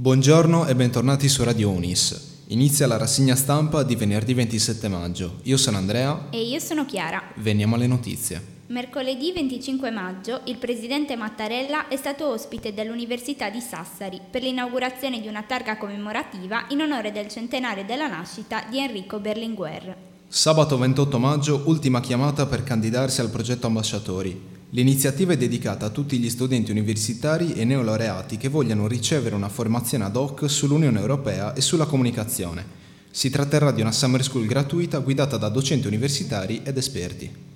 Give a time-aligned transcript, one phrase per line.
[0.00, 2.44] Buongiorno e bentornati su Radio Unis.
[2.50, 5.40] Inizia la rassegna stampa di venerdì 27 maggio.
[5.42, 6.28] Io sono Andrea.
[6.30, 7.20] E io sono Chiara.
[7.38, 8.40] Veniamo alle notizie.
[8.68, 15.26] Mercoledì 25 maggio il presidente Mattarella è stato ospite dell'Università di Sassari per l'inaugurazione di
[15.26, 19.96] una targa commemorativa in onore del centenario della nascita di Enrico Berlinguer.
[20.28, 24.57] Sabato 28 maggio, ultima chiamata per candidarsi al progetto ambasciatori.
[24.72, 30.04] L'iniziativa è dedicata a tutti gli studenti universitari e neolaureati che vogliano ricevere una formazione
[30.04, 32.76] ad hoc sull'Unione Europea e sulla comunicazione.
[33.10, 37.46] Si tratterà di una summer school gratuita guidata da docenti universitari ed esperti.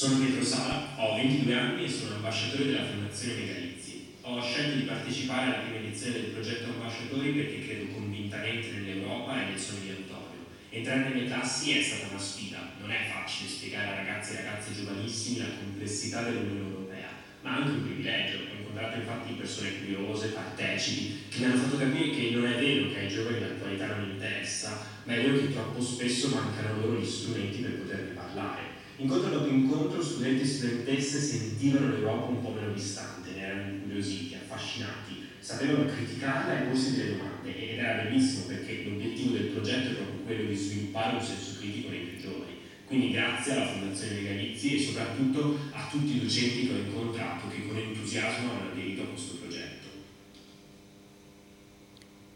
[0.00, 4.14] Sono Pietro Sala, ho 22 anni e sono ambasciatore della Fondazione Megalizzi.
[4.22, 9.50] Ho scelto di partecipare alla prima edizione del progetto Ambasciatori perché credo convintamente nell'Europa e
[9.50, 10.46] nel sogno di Antonio.
[10.70, 14.72] Entrare nelle classi è stata una sfida, non è facile spiegare a ragazzi e ragazze
[14.72, 17.08] giovanissimi la complessità dell'Unione Europea,
[17.42, 18.38] ma anche un privilegio.
[18.38, 22.88] Ho incontrato infatti persone curiose, partecipi, che mi hanno fatto capire che non è vero
[22.88, 27.04] che ai giovani l'attualità non interessa, ma è vero che troppo spesso mancano loro gli
[27.04, 28.79] strumenti per poterne parlare.
[29.00, 34.34] Incontro dopo incontro, studenti e studentesse sentivano l'Europa un po' meno distante, ne erano incuriositi,
[34.34, 39.94] affascinati, sapevano criticarla e porsi delle domande ed era bellissimo perché l'obiettivo del progetto è
[39.94, 42.58] proprio quello di sviluppare un senso critico nei più giovani.
[42.86, 47.66] Quindi grazie alla Fondazione Legalizzi e soprattutto a tutti i docenti che ho incontrato che
[47.66, 49.88] con entusiasmo hanno aderito a questo progetto.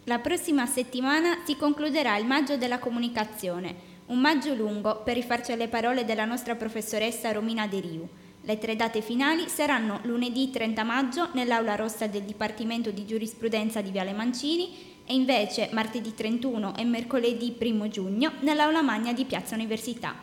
[0.05, 5.69] La prossima settimana si concluderà il maggio della comunicazione un maggio lungo per rifarci alle
[5.69, 8.09] parole della nostra professoressa Romina De Riu.
[8.43, 13.91] Le tre date finali saranno lunedì 30 maggio nell'aula rossa del Dipartimento di Giurisprudenza di
[13.91, 20.15] Viale Mancini e invece martedì 31 e mercoledì 1 giugno nell'aula magna di Piazza Università.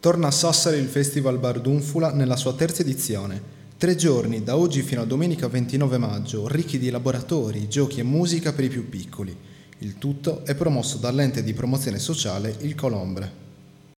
[0.00, 3.52] Torna a Sassari il Festival Bardunfula nella sua terza edizione.
[3.78, 8.52] Tre giorni, da oggi fino a domenica 29 maggio, ricchi di laboratori, giochi e musica
[8.52, 9.34] per i più piccoli.
[9.84, 13.43] Il tutto è promosso dall'ente di promozione sociale Il Colombre.